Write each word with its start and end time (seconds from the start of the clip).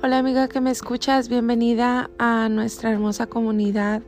Hola 0.00 0.18
amiga 0.18 0.46
que 0.46 0.60
me 0.60 0.70
escuchas, 0.70 1.28
bienvenida 1.28 2.08
a 2.18 2.48
nuestra 2.48 2.92
hermosa 2.92 3.26
comunidad 3.26 4.00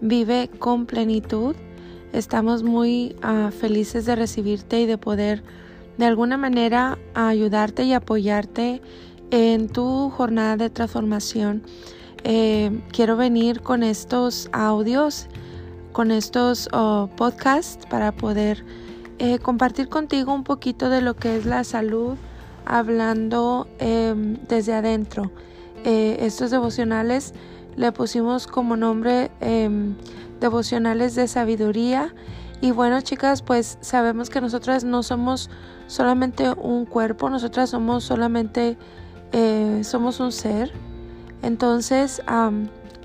Vive 0.00 0.50
con 0.58 0.86
plenitud. 0.86 1.54
Estamos 2.12 2.64
muy 2.64 3.14
uh, 3.22 3.52
felices 3.52 4.06
de 4.06 4.16
recibirte 4.16 4.80
y 4.80 4.86
de 4.86 4.98
poder 4.98 5.44
de 5.98 6.06
alguna 6.06 6.36
manera 6.36 6.98
ayudarte 7.14 7.84
y 7.84 7.92
apoyarte 7.92 8.82
en 9.30 9.68
tu 9.68 10.10
jornada 10.10 10.56
de 10.56 10.68
transformación. 10.68 11.62
Eh, 12.24 12.82
quiero 12.90 13.16
venir 13.16 13.60
con 13.60 13.84
estos 13.84 14.48
audios, 14.50 15.28
con 15.92 16.10
estos 16.10 16.68
uh, 16.72 17.06
podcasts 17.16 17.86
para 17.86 18.10
poder 18.10 18.64
eh, 19.20 19.38
compartir 19.38 19.88
contigo 19.88 20.34
un 20.34 20.42
poquito 20.42 20.90
de 20.90 21.02
lo 21.02 21.14
que 21.14 21.36
es 21.36 21.46
la 21.46 21.62
salud 21.62 22.16
hablando 22.66 23.68
em, 23.78 24.36
desde 24.48 24.74
adentro. 24.74 25.30
Eh, 25.84 26.18
estos 26.20 26.50
devocionales 26.50 27.32
le 27.76 27.92
pusimos 27.92 28.46
como 28.46 28.76
nombre 28.76 29.30
em, 29.40 29.94
devocionales 30.40 31.14
de 31.14 31.28
sabiduría. 31.28 32.14
Y 32.60 32.70
bueno, 32.72 33.00
chicas, 33.00 33.42
pues 33.42 33.78
sabemos 33.80 34.30
que 34.30 34.40
nosotras 34.40 34.84
no 34.84 35.02
somos 35.02 35.50
solamente 35.86 36.50
un 36.52 36.86
cuerpo, 36.86 37.30
nosotras 37.30 37.70
somos 37.70 38.04
solamente, 38.04 38.76
eh, 39.32 39.80
somos 39.84 40.20
un 40.20 40.32
ser. 40.32 40.72
Entonces, 41.42 42.22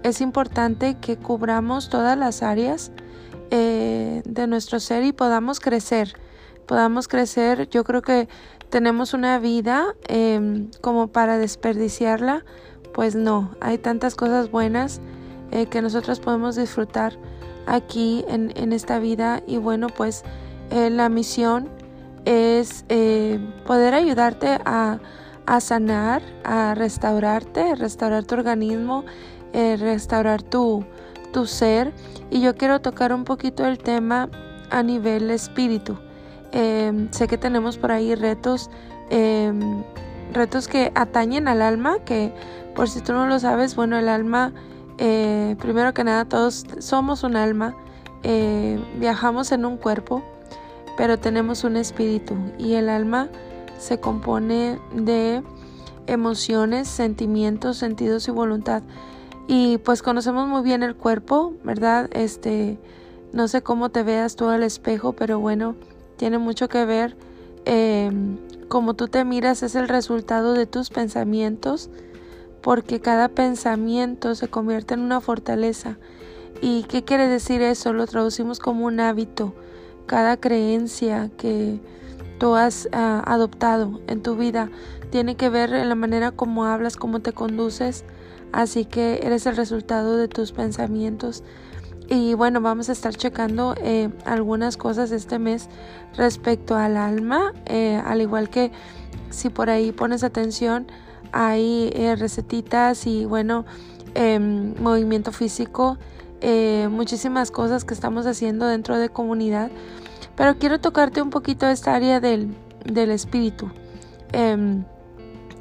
es 0.03 0.21
importante 0.21 0.95
que 0.95 1.17
cubramos 1.17 1.89
todas 1.89 2.17
las 2.17 2.41
áreas 2.41 2.91
eh, 3.51 4.21
de 4.25 4.47
nuestro 4.47 4.79
ser 4.79 5.03
y 5.03 5.11
podamos 5.11 5.59
crecer. 5.59 6.15
Podamos 6.65 7.07
crecer. 7.07 7.69
Yo 7.69 7.83
creo 7.83 8.01
que 8.01 8.27
tenemos 8.71 9.13
una 9.13 9.37
vida 9.37 9.95
em, 10.07 10.69
como 10.79 11.07
para 11.07 11.37
desperdiciarla, 11.37 12.45
pues 12.93 13.15
no, 13.15 13.51
hay 13.59 13.77
tantas 13.77 14.15
cosas 14.15 14.49
buenas 14.49 15.01
eh, 15.51 15.65
que 15.65 15.81
nosotros 15.81 16.21
podemos 16.21 16.55
disfrutar 16.55 17.17
aquí 17.67 18.25
en, 18.27 18.73
esta 18.73 18.99
vida 18.99 19.43
y 19.45 19.57
bueno, 19.57 19.87
pues 19.87 20.23
eh, 20.71 20.89
la 20.89 21.09
misión 21.09 21.69
es 22.23 22.85
eh, 22.87 23.39
poder 23.67 23.93
ayudarte 23.93 24.59
a, 24.65 24.99
sanar, 25.59 26.21
a 26.45 26.73
restaurarte, 26.73 27.71
a 27.71 27.75
restaurar 27.75 28.23
tu 28.23 28.35
organismo, 28.35 29.03
restaurar 29.53 30.41
tu, 30.41 30.85
tu 31.33 31.45
ser 31.45 31.91
y 32.29 32.39
yo 32.39 32.55
quiero 32.55 32.79
tocar 32.79 33.13
un 33.13 33.25
poquito 33.25 33.65
el 33.65 33.77
tema 33.79 34.29
a 34.69 34.81
nivel 34.81 35.29
espíritu. 35.29 35.97
Em, 36.51 37.11
sé 37.11 37.27
que 37.27 37.37
tenemos 37.37 37.77
por 37.77 37.91
ahí 37.91 38.15
retos, 38.15 38.69
em, 39.09 39.83
retos 40.33 40.67
que 40.67 40.91
atañen 40.95 41.47
al 41.47 41.61
alma, 41.61 41.99
que 42.05 42.33
por 42.75 42.89
si 42.89 43.01
tú 43.01 43.13
no 43.13 43.25
lo 43.27 43.39
sabes, 43.39 43.75
bueno, 43.75 43.97
el 43.97 44.09
alma, 44.09 44.53
eh, 44.97 45.55
primero 45.59 45.93
que 45.93 46.03
nada, 46.03 46.25
todos 46.25 46.65
somos 46.79 47.23
un 47.23 47.35
alma, 47.35 47.75
eh, 48.23 48.79
viajamos 48.99 49.51
en 49.51 49.65
un 49.65 49.77
cuerpo, 49.77 50.23
pero 50.97 51.17
tenemos 51.19 51.63
un 51.63 51.77
espíritu 51.77 52.35
y 52.57 52.73
el 52.73 52.89
alma 52.89 53.29
se 53.79 53.99
compone 53.99 54.79
de 54.93 55.41
emociones, 56.07 56.87
sentimientos, 56.87 57.77
sentidos 57.77 58.27
y 58.27 58.31
voluntad. 58.31 58.83
Y 59.47 59.79
pues 59.79 60.01
conocemos 60.01 60.47
muy 60.47 60.61
bien 60.61 60.83
el 60.83 60.95
cuerpo, 60.95 61.53
¿verdad? 61.63 62.09
Este, 62.13 62.77
no 63.33 63.47
sé 63.47 63.61
cómo 63.61 63.89
te 63.89 64.03
veas 64.03 64.35
tú 64.35 64.49
al 64.49 64.63
espejo, 64.63 65.13
pero 65.13 65.39
bueno, 65.39 65.75
tiene 66.21 66.37
mucho 66.37 66.69
que 66.69 66.85
ver 66.85 67.15
eh, 67.65 68.11
como 68.67 68.93
tú 68.93 69.07
te 69.07 69.25
miras 69.25 69.63
es 69.63 69.73
el 69.73 69.87
resultado 69.87 70.53
de 70.53 70.67
tus 70.67 70.91
pensamientos 70.91 71.89
porque 72.61 72.99
cada 72.99 73.27
pensamiento 73.27 74.35
se 74.35 74.47
convierte 74.47 74.93
en 74.93 74.99
una 74.99 75.19
fortaleza. 75.19 75.97
¿Y 76.61 76.83
qué 76.83 77.03
quiere 77.03 77.27
decir 77.27 77.63
eso? 77.63 77.91
Lo 77.91 78.05
traducimos 78.05 78.59
como 78.59 78.85
un 78.85 78.99
hábito. 78.99 79.55
Cada 80.05 80.37
creencia 80.37 81.31
que 81.39 81.79
tú 82.37 82.53
has 82.53 82.87
ah, 82.91 83.23
adoptado 83.25 83.99
en 84.05 84.21
tu 84.21 84.35
vida 84.35 84.69
tiene 85.09 85.35
que 85.35 85.49
ver 85.49 85.73
en 85.73 85.89
la 85.89 85.95
manera 85.95 86.29
como 86.29 86.65
hablas, 86.65 86.97
cómo 86.97 87.21
te 87.21 87.33
conduces. 87.33 88.05
Así 88.51 88.85
que 88.85 89.21
eres 89.23 89.47
el 89.47 89.55
resultado 89.55 90.17
de 90.17 90.27
tus 90.27 90.51
pensamientos. 90.51 91.43
Y 92.13 92.33
bueno, 92.33 92.59
vamos 92.59 92.89
a 92.89 92.91
estar 92.91 93.15
checando 93.15 93.73
eh, 93.81 94.09
algunas 94.25 94.75
cosas 94.75 95.11
este 95.11 95.39
mes 95.39 95.69
respecto 96.17 96.75
al 96.75 96.97
alma, 96.97 97.53
eh, 97.67 98.01
al 98.05 98.19
igual 98.19 98.49
que 98.49 98.69
si 99.29 99.47
por 99.47 99.69
ahí 99.69 99.93
pones 99.93 100.25
atención, 100.25 100.87
hay 101.31 101.89
eh, 101.93 102.17
recetitas 102.17 103.07
y 103.07 103.23
bueno, 103.23 103.63
em, 104.13 104.73
movimiento 104.81 105.31
físico, 105.31 105.97
muchísimas 106.89 107.49
cosas 107.49 107.85
que 107.85 107.93
estamos 107.93 108.25
haciendo 108.25 108.67
dentro 108.67 108.97
de 108.97 109.07
comunidad. 109.07 109.71
Pero 110.35 110.57
quiero 110.57 110.81
tocarte 110.81 111.21
un 111.21 111.29
poquito 111.29 111.65
esta 111.65 111.95
área 111.95 112.19
del, 112.19 112.53
del 112.83 113.11
espíritu. 113.11 113.71
Em, 114.33 114.83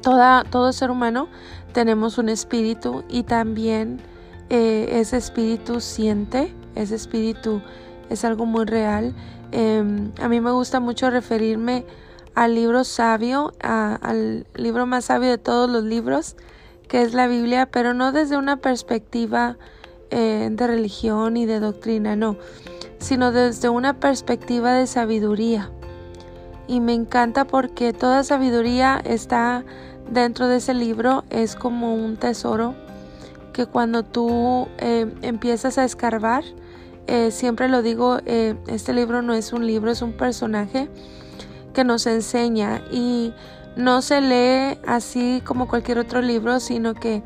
toda, 0.01 0.43
todo 0.43 0.73
ser 0.73 0.91
humano 0.91 1.29
tenemos 1.71 2.17
un 2.17 2.27
espíritu 2.27 3.05
y 3.07 3.23
también 3.23 4.01
eh, 4.53 4.99
ese 4.99 5.15
espíritu 5.15 5.79
siente, 5.79 6.53
ese 6.75 6.95
espíritu 6.95 7.61
es 8.09 8.25
algo 8.25 8.45
muy 8.45 8.65
real. 8.65 9.15
Em, 9.53 10.11
a 10.21 10.27
mí 10.27 10.41
me 10.41 10.51
gusta 10.51 10.81
mucho 10.81 11.09
referirme 11.09 11.85
al 12.35 12.53
libro 12.53 12.83
sabio, 12.83 13.53
al 13.61 14.45
libro 14.55 14.85
más 14.85 15.05
sabio 15.05 15.29
de 15.29 15.37
todos 15.37 15.69
los 15.69 15.85
libros, 15.85 16.35
que 16.89 17.01
es 17.01 17.13
la 17.13 17.27
Biblia, 17.27 17.69
pero 17.71 17.93
no 17.93 18.11
desde 18.11 18.35
una 18.35 18.57
perspectiva 18.57 19.55
eh, 20.09 20.49
de 20.51 20.67
religión 20.67 21.37
y 21.37 21.45
de 21.45 21.61
doctrina, 21.61 22.17
no, 22.17 22.35
sino 22.99 23.31
desde 23.31 23.69
una 23.69 24.01
perspectiva 24.01 24.73
de 24.73 24.85
sabiduría. 24.85 25.71
Y 26.67 26.81
me 26.81 26.93
encanta 26.93 27.47
porque 27.47 27.93
toda 27.93 28.25
sabiduría 28.25 29.01
está 29.05 29.63
dentro 30.11 30.49
de 30.49 30.57
ese 30.57 30.73
libro, 30.73 31.23
es 31.29 31.55
como 31.55 31.95
un 31.95 32.17
tesoro 32.17 32.75
que 33.53 33.65
cuando 33.65 34.03
tú 34.03 34.67
eh, 34.77 35.11
empiezas 35.21 35.77
a 35.77 35.85
escarbar, 35.85 36.43
eh, 37.07 37.31
siempre 37.31 37.67
lo 37.67 37.81
digo, 37.81 38.19
eh, 38.25 38.55
este 38.67 38.93
libro 38.93 39.21
no 39.21 39.33
es 39.33 39.53
un 39.53 39.65
libro, 39.65 39.91
es 39.91 40.01
un 40.01 40.13
personaje 40.13 40.89
que 41.73 41.83
nos 41.83 42.05
enseña 42.07 42.81
y 42.91 43.33
no 43.75 44.01
se 44.01 44.21
lee 44.21 44.77
así 44.85 45.41
como 45.45 45.67
cualquier 45.67 45.97
otro 45.97 46.21
libro, 46.21 46.59
sino 46.59 46.93
que 46.93 47.23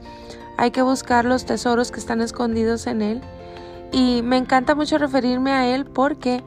hay 0.58 0.72
que 0.72 0.82
buscar 0.82 1.26
los 1.26 1.46
tesoros 1.46 1.92
que 1.92 2.00
están 2.00 2.22
escondidos 2.22 2.88
en 2.88 3.02
él. 3.02 3.22
Y 3.92 4.22
me 4.24 4.38
encanta 4.38 4.76
mucho 4.76 4.98
referirme 4.98 5.52
a 5.52 5.68
él 5.74 5.86
porque 5.86 6.44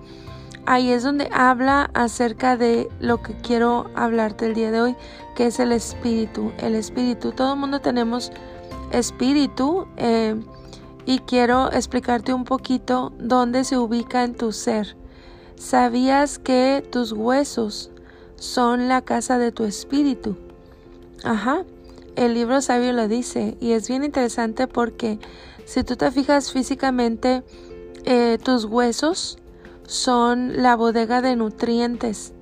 ahí 0.67 0.91
es 0.91 1.03
donde 1.03 1.29
habla 1.33 1.91
acerca 1.95 2.57
de 2.57 2.89
lo 3.01 3.23
que 3.23 3.35
quiero 3.35 3.91
hablarte 3.95 4.47
el 4.47 4.55
día 4.55 4.71
de 4.71 4.81
hoy, 4.81 4.97
que 5.35 5.47
es 5.47 5.61
el 5.61 5.73
espíritu. 5.73 6.53
El 6.59 6.75
espíritu, 6.75 7.33
todo 7.33 7.55
el 7.55 7.61
mundo 7.61 7.81
tenemos 7.81 8.33
espíritu 8.93 9.87
eh, 9.97 10.35
y 11.07 11.21
quiero 11.21 11.73
explicarte 11.73 12.33
un 12.33 12.45
poquito 12.45 13.13
dónde 13.19 13.65
se 13.65 13.79
ubica 13.79 14.25
en 14.25 14.35
tu 14.35 14.53
ser. 14.53 14.97
¿Sabías 15.57 16.39
que 16.39 16.87
tus 16.91 17.13
huesos 17.13 17.91
son 18.37 18.89
la 18.89 19.03
casa 19.03 19.39
de 19.39 19.53
tu 19.53 19.65
espíritu? 19.65 20.37
Ajá, 21.25 21.65
el 22.17 22.35
libro 22.35 22.61
sabio 22.61 22.93
lo 22.93 23.09
dice 23.09 23.57
y 23.61 23.73
es 23.73 23.89
bien 23.89 24.05
interesante 24.05 24.67
porque 24.67 25.19
si 25.65 25.85
tú 25.85 25.97
te 25.97 26.11
fijas 26.11 26.53
físicamente, 26.53 27.43
eh, 28.05 28.39
tus 28.43 28.65
huesos 28.65 29.39
son 29.87 30.63
la 30.63 30.77
bodega 30.77 31.23
de 31.23 31.37
nutrientes. 31.37 32.33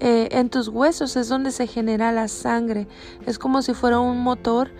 Eh, 0.00 0.28
en 0.32 0.50
tus 0.50 0.68
huesos 0.68 1.16
es 1.16 1.28
donde 1.28 1.52
se 1.52 1.66
genera 1.66 2.12
la 2.12 2.28
sangre. 2.28 2.88
Es 3.26 3.38
como 3.38 3.62
si 3.62 3.74
fuera 3.74 4.00
un 4.00 4.20
motor 4.20 4.70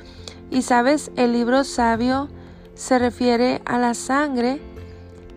y 0.52 0.60
sabes, 0.60 1.10
el 1.16 1.32
libro 1.32 1.64
sabio 1.64 2.28
se 2.74 2.98
refiere 2.98 3.62
a 3.64 3.78
la 3.78 3.94
sangre 3.94 4.60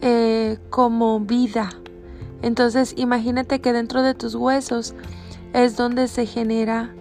eh, 0.02 0.58
como 0.70 1.22
vida. 1.22 1.70
Entonces 2.42 2.94
imagínate 2.98 3.62
que 3.62 3.72
dentro 3.72 4.02
de 4.02 4.14
tus 4.14 4.36
huesos 4.36 4.94
es 5.54 5.78
donde 5.78 6.10
se 6.10 6.26
genera 6.26 6.94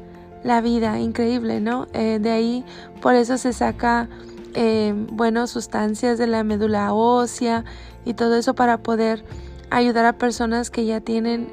la 0.45 0.61
vida, 0.61 1.01
increíble, 1.01 1.61
¿no? 1.61 1.89
Eh, 1.93 2.21
de 2.21 2.31
ahí 2.31 2.65
por 3.03 3.15
eso 3.15 3.37
se 3.37 3.53
saca, 3.53 4.09
eh, 4.55 4.95
bueno, 5.11 5.49
sustancias 5.49 6.17
de 6.17 6.29
la 6.29 6.45
médula 6.45 6.95
ósea 6.95 7.65
y 8.05 8.15
todo 8.15 8.37
eso 8.37 8.55
para 8.55 8.79
poder 8.79 9.25
ayudar 9.71 10.05
a 10.05 10.13
personas 10.19 10.71
que 10.71 10.85
ya 10.85 11.01
tienen 11.01 11.49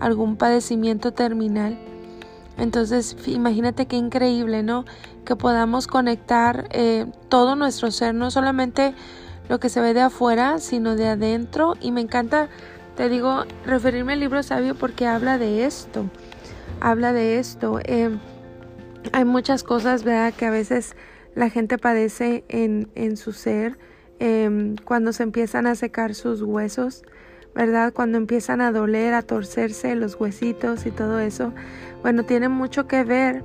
algún 0.00 0.36
padecimiento 0.36 1.12
terminal. 1.12 1.78
Entonces, 2.58 3.16
imagínate 3.26 3.86
qué 3.86 3.96
increíble, 3.96 4.62
¿no? 4.62 4.84
Que 5.24 5.36
podamos 5.36 5.86
conectar 5.86 6.68
eh, 6.70 7.06
todo 7.28 7.54
nuestro 7.54 7.90
ser, 7.90 8.14
no 8.14 8.30
solamente 8.30 8.94
lo 9.48 9.60
que 9.60 9.68
se 9.68 9.80
ve 9.80 9.94
de 9.94 10.00
afuera, 10.00 10.58
sino 10.58 10.96
de 10.96 11.08
adentro. 11.08 11.74
Y 11.80 11.92
me 11.92 12.00
encanta, 12.00 12.48
te 12.96 13.08
digo, 13.08 13.44
referirme 13.64 14.14
al 14.14 14.20
libro 14.20 14.42
sabio 14.42 14.74
porque 14.74 15.06
habla 15.06 15.38
de 15.38 15.66
esto, 15.66 16.06
habla 16.80 17.12
de 17.12 17.38
esto. 17.38 17.78
Em, 17.84 18.18
hay 19.12 19.24
muchas 19.24 19.62
cosas, 19.62 20.02
¿verdad? 20.02 20.32
Que 20.34 20.46
a 20.46 20.50
veces 20.50 20.96
la 21.34 21.50
gente 21.50 21.76
padece 21.78 22.44
en, 22.48 22.88
en 22.94 23.16
su 23.16 23.32
ser 23.32 23.78
em, 24.18 24.76
cuando 24.76 25.12
se 25.12 25.22
empiezan 25.22 25.66
a 25.66 25.74
secar 25.74 26.14
sus 26.14 26.40
huesos, 26.40 27.02
¿verdad? 27.56 27.92
Cuando 27.94 28.18
empiezan 28.18 28.60
a 28.60 28.70
doler, 28.70 29.14
a 29.14 29.22
torcerse 29.22 29.96
los 29.96 30.20
huesitos 30.20 30.84
y 30.84 30.90
todo 30.90 31.18
eso. 31.18 31.54
Bueno, 32.02 32.24
tiene 32.24 32.50
mucho 32.50 32.86
que 32.86 33.02
ver, 33.02 33.42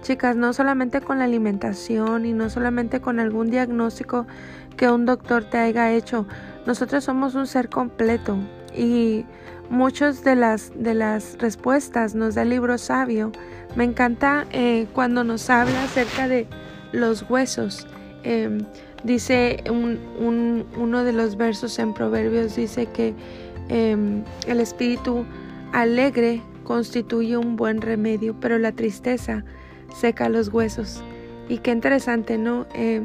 chicas, 0.00 0.36
no 0.36 0.52
solamente 0.52 1.00
con 1.00 1.18
la 1.18 1.24
alimentación 1.24 2.24
y 2.24 2.32
no 2.32 2.50
solamente 2.50 3.00
con 3.00 3.18
algún 3.18 3.50
diagnóstico 3.50 4.26
que 4.76 4.88
un 4.88 5.04
doctor 5.06 5.44
te 5.44 5.58
haya 5.58 5.92
hecho. 5.92 6.26
Nosotros 6.66 7.02
somos 7.02 7.34
un 7.34 7.48
ser 7.48 7.68
completo 7.68 8.38
y 8.76 9.26
muchas 9.70 10.22
de 10.22 10.36
las, 10.36 10.70
de 10.76 10.94
las 10.94 11.36
respuestas 11.38 12.14
nos 12.14 12.36
da 12.36 12.42
el 12.42 12.50
libro 12.50 12.78
sabio. 12.78 13.32
Me 13.74 13.82
encanta 13.82 14.46
eh, 14.52 14.86
cuando 14.92 15.24
nos 15.24 15.50
habla 15.50 15.82
acerca 15.82 16.28
de 16.28 16.46
los 16.92 17.28
huesos. 17.28 17.88
Em, 18.22 18.60
dice 19.02 19.64
un, 19.68 20.64
uno 20.76 21.04
de 21.04 21.12
los 21.12 21.36
versos 21.36 21.78
en 21.78 21.92
Proverbios, 21.92 22.56
dice 22.56 22.86
que 22.86 23.14
em, 23.68 24.24
el 24.46 24.60
espíritu 24.60 25.24
alegre 25.72 26.42
constituye 26.64 27.36
un 27.36 27.56
buen 27.56 27.80
remedio, 27.80 28.34
pero 28.40 28.58
la 28.58 28.72
tristeza 28.72 29.44
seca 29.94 30.28
los 30.28 30.48
huesos. 30.48 31.02
Y 31.48 31.58
qué 31.58 31.70
interesante, 31.70 32.38
¿no? 32.38 32.66
Em, 32.74 33.04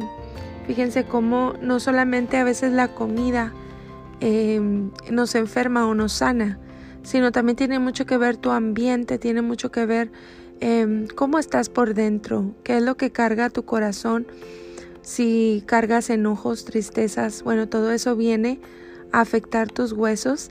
fíjense 0.68 1.06
cómo 1.06 1.54
no 1.62 1.80
solamente 1.80 2.38
a 2.38 2.44
veces 2.44 2.72
la 2.74 2.90
comida 2.90 3.54
nos 5.12 5.36
enferma 5.36 5.86
o 5.86 5.94
nos 5.94 6.14
sana, 6.14 6.58
sino 7.02 7.34
también 7.34 7.58
tiene 7.58 7.78
mucho 7.78 8.06
que 8.06 8.16
ver 8.16 8.38
tu 8.38 8.52
ambiente, 8.52 9.20
tiene 9.20 9.42
mucho 9.42 9.70
que 9.70 9.86
ver 9.86 10.12
Em, 10.66 11.08
cómo 11.08 11.40
estás 11.40 11.68
por 11.68 11.94
dentro, 11.94 12.56
qué 12.64 12.78
es 12.78 12.84
lo 12.84 12.96
que 12.96 13.12
carga 13.12 13.50
tu 13.50 13.66
corazón, 13.66 14.26
si 15.02 15.62
cargas 15.66 16.10
enojos, 16.10 16.64
tristezas, 16.64 17.44
bueno, 17.44 17.68
todo 17.68 17.92
eso 17.92 18.16
viene 18.16 18.62
afectar 19.14 19.72
tus 19.72 19.94
huesos 19.94 20.50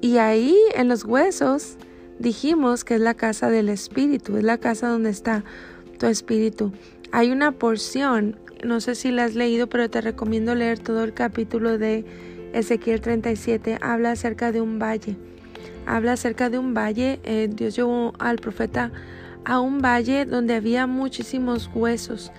y 0.00 0.16
ahí 0.18 0.56
en 0.74 0.88
los 0.88 1.04
huesos 1.04 1.76
dijimos 2.18 2.84
que 2.84 2.94
es 2.94 3.00
la 3.00 3.14
casa 3.14 3.50
del 3.50 3.68
espíritu, 3.68 4.38
es 4.38 4.44
la 4.44 4.58
casa 4.58 4.88
donde 4.88 5.10
está 5.10 5.44
tu 5.98 6.06
espíritu. 6.06 6.72
Hay 7.12 7.30
una 7.30 7.52
porción, 7.52 8.38
no 8.64 8.80
sé 8.80 8.94
si 8.94 9.10
la 9.10 9.24
has 9.24 9.34
leído, 9.34 9.68
pero 9.68 9.90
te 9.90 10.00
recomiendo 10.00 10.54
leer 10.54 10.78
todo 10.78 11.04
el 11.04 11.12
capítulo 11.12 11.78
de 11.78 12.04
Ezequiel 12.52 13.00
37, 13.00 13.78
habla 13.82 14.12
acerca 14.12 14.52
de 14.52 14.60
un 14.60 14.78
valle. 14.78 15.16
Habla 15.84 16.12
acerca 16.12 16.48
de 16.48 16.58
un 16.58 16.74
valle, 16.74 17.20
eh, 17.24 17.48
Dios 17.52 17.76
llevó 17.76 18.12
al 18.18 18.36
profeta 18.36 18.92
a 19.44 19.60
un 19.60 19.80
valle 19.80 20.24
donde 20.24 20.54
había 20.54 20.86
muchísimos 20.86 21.70
huesos 21.74 22.32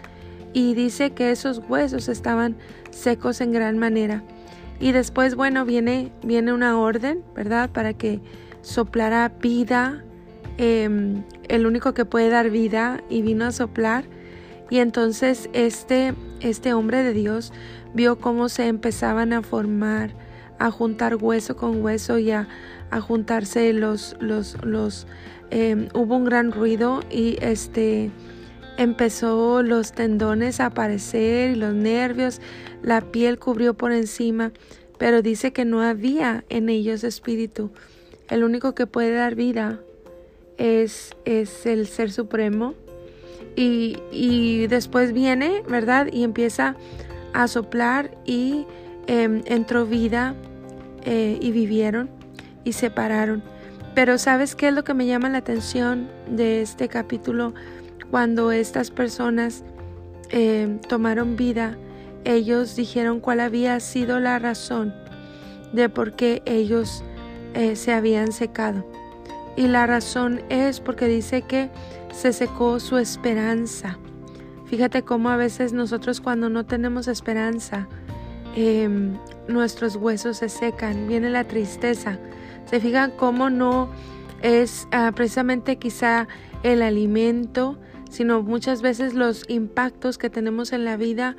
y 0.54 0.74
dice 0.74 1.12
que 1.12 1.32
esos 1.32 1.62
huesos 1.70 2.10
estaban 2.10 2.58
secos 2.92 3.42
en 3.42 3.52
gran 3.52 3.78
manera. 3.78 4.24
Y 4.80 4.92
después, 4.92 5.36
bueno, 5.36 5.66
viene, 5.66 6.12
viene 6.24 6.54
una 6.54 6.80
orden, 6.80 7.24
¿verdad? 7.36 7.70
Para 7.70 7.94
que 7.94 8.20
soplara 8.62 9.32
vida, 9.42 10.04
em, 10.58 11.24
el 11.48 11.66
único 11.66 11.94
que 11.94 12.06
puede 12.06 12.30
dar 12.30 12.50
vida, 12.50 13.02
y 13.10 13.22
vino 13.22 13.46
a 13.46 13.52
soplar. 13.52 14.06
Y 14.70 14.80
entonces 14.80 15.50
este, 15.54 16.14
este 16.42 16.74
hombre 16.74 17.04
de 17.04 17.14
Dios 17.14 17.54
vio 17.94 18.20
cómo 18.20 18.50
se 18.50 18.68
empezaban 18.68 19.34
a 19.34 19.42
formar, 19.42 20.12
a 20.60 20.72
juntar 20.72 21.16
hueso 21.16 21.56
con 21.56 21.82
hueso 21.84 22.18
y 22.20 22.32
a, 22.32 22.48
a 22.92 23.00
juntarse 23.00 23.72
los, 23.74 24.16
los, 24.20 24.58
los, 24.64 25.08
Em, 25.50 25.88
hubo 25.94 26.18
un 26.18 26.26
gran 26.26 26.52
ruido 26.52 27.02
y 27.10 27.38
este 27.42 28.12
empezó 28.78 29.64
los 29.64 29.94
tendones 29.94 30.60
a 30.60 30.68
aparecer 30.68 31.52
y 31.52 31.56
los 31.56 31.74
nervios, 31.74 32.42
la 32.88 33.02
piel 33.02 33.38
cubrió 33.38 33.74
por 33.74 33.92
encima, 33.92 34.54
pero 34.98 35.22
dice 35.22 35.52
que 35.52 35.66
no 35.66 35.82
había 35.82 36.46
en 36.48 36.70
ellos 36.70 37.04
espíritu. 37.04 37.70
El 38.30 38.46
único 38.46 38.76
que 38.76 38.88
puede 38.88 39.12
dar 39.12 39.36
vida 39.36 39.82
es, 40.58 41.14
es 41.26 41.66
el 41.66 41.88
Ser 41.88 42.14
Supremo. 42.14 42.76
Y, 43.58 43.98
y, 44.10 44.68
después 44.68 45.12
viene, 45.12 45.64
¿verdad? 45.68 46.08
Y 46.14 46.24
empieza 46.24 46.78
a 47.34 47.50
soplar 47.50 48.18
y 48.26 48.66
em, 49.08 49.42
entró 49.48 49.86
vida 49.86 50.34
eh, 51.04 51.38
y 51.42 51.52
vivieron 51.52 52.10
y 52.64 52.72
se 52.72 52.90
pararon. 52.90 53.44
Pero 53.96 54.18
¿sabes 54.18 54.56
qué 54.56 54.70
es 54.70 54.74
lo 54.74 54.86
que 54.86 54.94
me 54.94 55.08
llama 55.08 55.28
la 55.28 55.40
atención 55.40 56.08
de 56.30 56.62
este 56.62 56.88
capítulo? 56.88 57.54
Cuando 58.12 58.54
estas 58.54 58.92
personas 58.92 59.66
eh, 60.30 60.80
tomaron 60.88 61.36
vida, 61.36 61.78
ellos 62.28 62.76
dijeron 62.76 63.20
cuál 63.20 63.40
había 63.40 63.80
sido 63.80 64.20
la 64.20 64.38
razón 64.38 64.94
de 65.72 65.88
por 65.90 66.14
qué 66.14 66.42
ellos 66.46 67.04
eh, 67.54 67.76
se 67.76 67.94
habían 67.94 68.32
secado. 68.32 68.86
Y 69.56 69.68
la 69.68 69.88
razón 69.88 70.42
es 70.50 70.80
porque 70.80 71.08
dice 71.08 71.42
que 71.42 71.70
se 72.12 72.34
secó 72.34 72.80
su 72.80 72.98
esperanza. 72.98 73.98
Fíjate 74.66 75.04
cómo 75.04 75.30
a 75.30 75.38
veces 75.38 75.72
nosotros 75.72 76.20
cuando 76.20 76.50
no 76.50 76.66
tenemos 76.66 77.08
esperanza, 77.08 77.88
em, 78.56 79.18
nuestros 79.48 79.96
huesos 79.96 80.38
se 80.38 80.50
secan, 80.50 81.08
viene 81.08 81.30
la 81.30 81.46
tristeza, 81.46 82.20
se 82.66 82.82
fijan 82.82 83.12
cómo 83.12 83.50
no 83.50 83.90
es 84.42 84.88
ah, 84.92 85.12
precisamente 85.16 85.78
quizá 85.78 86.28
el 86.64 86.82
alimento, 86.82 87.80
sino 88.10 88.42
muchas 88.42 88.82
veces 88.82 89.14
los 89.14 89.44
impactos 89.50 90.18
que 90.18 90.30
tenemos 90.30 90.74
en 90.74 90.86
la 90.86 90.98
vida, 90.98 91.36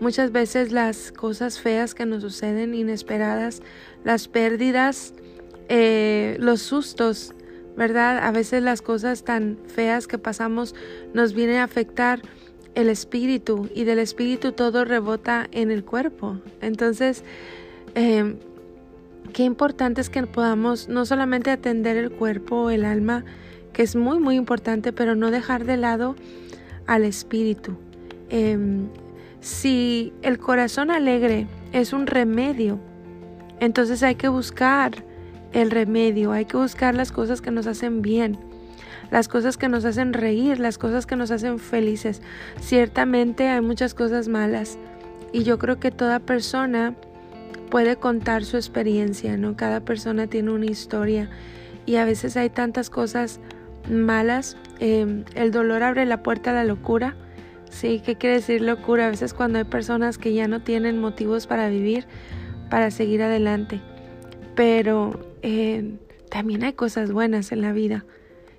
muchas 0.00 0.32
veces 0.32 0.72
las 0.72 1.12
cosas 1.12 1.60
feas 1.60 1.94
que 1.94 2.06
nos 2.06 2.22
suceden, 2.22 2.74
inesperadas, 2.74 3.62
las 4.04 4.28
pérdidas, 4.28 5.14
eh, 5.68 6.36
los 6.40 6.62
sustos, 6.62 7.34
¿verdad? 7.76 8.18
A 8.18 8.32
veces 8.32 8.62
las 8.62 8.82
cosas 8.82 9.24
tan 9.24 9.58
feas 9.66 10.06
que 10.06 10.18
pasamos 10.18 10.74
nos 11.14 11.34
vienen 11.34 11.56
a 11.56 11.64
afectar 11.64 12.20
el 12.74 12.88
espíritu 12.88 13.68
y 13.74 13.84
del 13.84 13.98
espíritu 13.98 14.52
todo 14.52 14.84
rebota 14.84 15.48
en 15.52 15.70
el 15.70 15.84
cuerpo. 15.84 16.38
Entonces, 16.60 17.24
eh, 17.94 18.36
qué 19.32 19.44
importante 19.44 20.00
es 20.00 20.10
que 20.10 20.22
podamos 20.26 20.88
no 20.88 21.04
solamente 21.04 21.50
atender 21.50 21.96
el 21.96 22.10
cuerpo 22.10 22.70
el 22.70 22.84
alma, 22.84 23.24
que 23.72 23.82
es 23.82 23.96
muy, 23.96 24.18
muy 24.18 24.36
importante, 24.36 24.92
pero 24.92 25.14
no 25.14 25.30
dejar 25.30 25.64
de 25.64 25.76
lado 25.76 26.16
al 26.86 27.04
espíritu. 27.04 27.76
Em, 28.30 28.88
si 29.40 30.12
el 30.22 30.38
corazón 30.38 30.90
alegre 30.90 31.46
es 31.72 31.92
un 31.92 32.06
remedio, 32.06 32.78
entonces 33.60 34.02
hay 34.02 34.14
que 34.14 34.28
buscar 34.28 35.04
el 35.52 35.70
remedio, 35.70 36.32
hay 36.32 36.44
que 36.44 36.56
buscar 36.56 36.94
las 36.94 37.12
cosas 37.12 37.40
que 37.40 37.50
nos 37.50 37.66
hacen 37.66 38.02
bien, 38.02 38.38
las 39.10 39.28
cosas 39.28 39.56
que 39.56 39.68
nos 39.68 39.84
hacen 39.84 40.12
reír, 40.12 40.60
las 40.60 40.78
cosas 40.78 41.06
que 41.06 41.16
nos 41.16 41.30
hacen 41.30 41.58
felices. 41.58 42.20
Ciertamente 42.60 43.48
hay 43.48 43.60
muchas 43.60 43.94
cosas 43.94 44.28
malas 44.28 44.78
y 45.32 45.42
yo 45.44 45.58
creo 45.58 45.78
que 45.78 45.90
toda 45.90 46.20
persona 46.20 46.94
puede 47.70 47.96
contar 47.96 48.44
su 48.44 48.56
experiencia, 48.56 49.36
¿no? 49.36 49.56
Cada 49.56 49.80
persona 49.80 50.26
tiene 50.26 50.50
una 50.50 50.66
historia 50.66 51.28
y 51.86 51.96
a 51.96 52.04
veces 52.04 52.36
hay 52.36 52.50
tantas 52.50 52.90
cosas 52.90 53.40
malas. 53.90 54.56
Em, 54.80 55.24
el 55.34 55.50
dolor 55.50 55.82
abre 55.82 56.04
la 56.06 56.22
puerta 56.22 56.50
a 56.50 56.54
la 56.54 56.64
locura. 56.64 57.16
Sí, 57.70 58.02
¿qué 58.04 58.16
quiere 58.16 58.36
decir 58.36 58.62
locura? 58.62 59.06
A 59.06 59.10
veces 59.10 59.34
cuando 59.34 59.58
hay 59.58 59.64
personas 59.64 60.18
que 60.18 60.32
ya 60.32 60.48
no 60.48 60.62
tienen 60.62 60.98
motivos 60.98 61.46
para 61.46 61.68
vivir, 61.68 62.06
para 62.70 62.90
seguir 62.90 63.22
adelante. 63.22 63.80
Pero 64.54 65.20
em, 65.42 65.98
también 66.30 66.64
hay 66.64 66.72
cosas 66.72 67.12
buenas 67.12 67.52
en 67.52 67.60
la 67.60 67.72
vida 67.72 68.04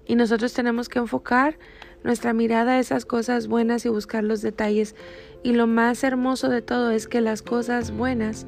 y 0.06 0.16
nosotros 0.16 0.54
tenemos 0.54 0.90
que 0.90 1.00
enfocar 1.00 1.58
nuestra 2.04 2.34
mirada 2.34 2.74
a 2.74 2.80
esas 2.80 3.06
cosas 3.06 3.48
buenas 3.48 3.86
y 3.86 3.90
buscar 3.90 4.24
los 4.24 4.42
detalles. 4.42 4.96
Y 5.44 5.54
lo 5.54 5.68
más 5.68 6.04
hermoso 6.04 6.50
de 6.50 6.62
todo 6.62 6.92
es 6.92 7.08
que 7.08 7.22
las 7.22 7.42
cosas 7.42 7.92
buenas 7.92 8.46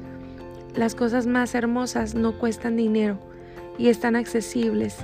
las 0.74 0.94
cosas 0.94 1.26
más 1.26 1.54
hermosas 1.54 2.14
no 2.14 2.38
cuestan 2.38 2.76
dinero 2.76 3.18
y 3.78 3.88
están 3.88 4.16
accesibles. 4.16 4.96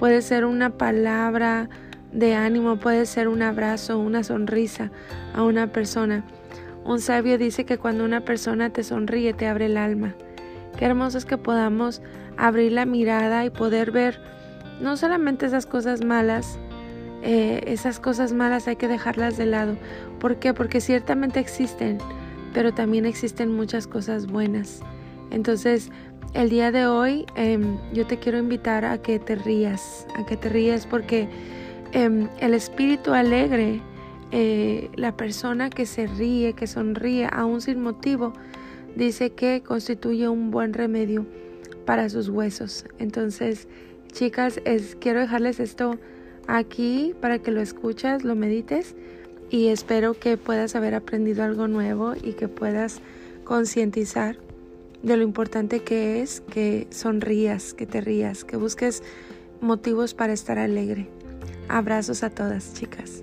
Puede 0.00 0.22
ser 0.22 0.46
una 0.46 0.78
palabra 0.78 1.68
de 2.10 2.34
ánimo, 2.34 2.78
puede 2.78 3.04
ser 3.04 3.28
un 3.28 3.42
abrazo, 3.42 3.98
una 3.98 4.24
sonrisa 4.24 4.90
a 5.34 5.42
una 5.42 5.72
persona. 5.72 6.24
Un 6.86 7.00
sabio 7.00 7.36
dice 7.36 7.66
que 7.66 7.76
cuando 7.76 8.06
una 8.06 8.22
persona 8.22 8.70
te 8.70 8.82
sonríe 8.82 9.34
te 9.34 9.46
abre 9.46 9.66
el 9.66 9.76
alma. 9.76 10.14
Qué 10.78 10.86
hermoso 10.86 11.18
es 11.18 11.26
que 11.26 11.36
podamos 11.36 12.00
abrir 12.38 12.72
la 12.72 12.86
mirada 12.86 13.44
y 13.44 13.50
poder 13.50 13.90
ver 13.90 14.18
no 14.80 14.96
solamente 14.96 15.44
esas 15.44 15.66
cosas 15.66 16.02
malas, 16.02 16.58
eh, 17.22 17.60
esas 17.66 18.00
cosas 18.00 18.32
malas 18.32 18.68
hay 18.68 18.76
que 18.76 18.88
dejarlas 18.88 19.36
de 19.36 19.44
lado. 19.44 19.76
¿Por 20.18 20.36
qué? 20.36 20.54
Porque 20.54 20.80
ciertamente 20.80 21.40
existen, 21.40 21.98
pero 22.54 22.72
también 22.72 23.04
existen 23.04 23.54
muchas 23.54 23.86
cosas 23.86 24.28
buenas. 24.28 24.80
Entonces, 25.30 25.90
el 26.34 26.48
día 26.48 26.70
de 26.70 26.86
hoy 26.86 27.26
em, 27.34 27.78
yo 27.92 28.06
te 28.06 28.18
quiero 28.18 28.38
invitar 28.38 28.84
a 28.84 29.02
que 29.02 29.18
te 29.18 29.34
rías, 29.34 30.06
a 30.16 30.24
que 30.26 30.36
te 30.36 30.48
rías 30.48 30.86
porque 30.86 31.28
em, 31.92 32.28
el 32.40 32.54
espíritu 32.54 33.12
alegre 33.12 33.80
eh, 34.32 34.90
la 34.94 35.16
persona 35.16 35.70
que 35.70 35.86
se 35.86 36.06
ríe, 36.06 36.52
que 36.52 36.66
sonríe, 36.66 37.28
aún 37.32 37.60
sin 37.60 37.82
motivo, 37.82 38.32
dice 38.94 39.30
que 39.30 39.62
constituye 39.62 40.28
un 40.28 40.50
buen 40.50 40.72
remedio 40.72 41.26
para 41.84 42.08
sus 42.08 42.28
huesos. 42.28 42.84
Entonces, 42.98 43.66
chicas, 44.12 44.60
es, 44.64 44.96
quiero 45.00 45.20
dejarles 45.20 45.58
esto 45.58 45.98
aquí 46.46 47.14
para 47.20 47.40
que 47.40 47.50
lo 47.50 47.60
escuches, 47.60 48.22
lo 48.22 48.36
medites 48.36 48.94
y 49.50 49.68
espero 49.68 50.14
que 50.14 50.36
puedas 50.36 50.76
haber 50.76 50.94
aprendido 50.94 51.42
algo 51.42 51.66
nuevo 51.66 52.14
y 52.14 52.34
que 52.34 52.46
puedas 52.46 53.00
concientizar 53.42 54.36
de 55.02 55.16
lo 55.16 55.22
importante 55.22 55.80
que 55.80 56.22
es 56.22 56.40
que 56.40 56.86
sonrías, 56.90 57.74
que 57.74 57.86
te 57.86 58.00
rías, 58.00 58.44
que 58.44 58.56
busques 58.56 59.02
motivos 59.60 60.14
para 60.14 60.32
estar 60.32 60.58
alegre. 60.58 61.08
Abrazos 61.68 62.22
a 62.22 62.30
todas, 62.30 62.74
chicas. 62.74 63.22